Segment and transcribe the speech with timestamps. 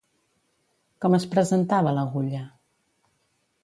[1.05, 2.45] Com es presentava l'agulla?